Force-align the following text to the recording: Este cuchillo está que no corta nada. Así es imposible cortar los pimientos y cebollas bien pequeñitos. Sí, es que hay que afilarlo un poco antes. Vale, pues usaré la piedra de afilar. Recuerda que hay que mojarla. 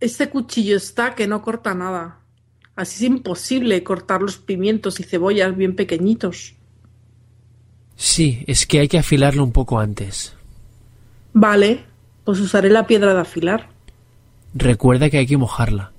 Este 0.00 0.28
cuchillo 0.28 0.76
está 0.76 1.14
que 1.14 1.26
no 1.26 1.42
corta 1.42 1.74
nada. 1.74 2.20
Así 2.76 3.04
es 3.04 3.10
imposible 3.10 3.82
cortar 3.82 4.22
los 4.22 4.38
pimientos 4.38 5.00
y 5.00 5.02
cebollas 5.02 5.56
bien 5.56 5.74
pequeñitos. 5.74 6.54
Sí, 7.96 8.44
es 8.46 8.66
que 8.66 8.78
hay 8.78 8.88
que 8.88 8.98
afilarlo 8.98 9.42
un 9.42 9.50
poco 9.50 9.80
antes. 9.80 10.36
Vale, 11.32 11.84
pues 12.24 12.38
usaré 12.38 12.70
la 12.70 12.86
piedra 12.86 13.12
de 13.14 13.20
afilar. 13.20 13.70
Recuerda 14.54 15.10
que 15.10 15.18
hay 15.18 15.26
que 15.26 15.36
mojarla. 15.36 15.92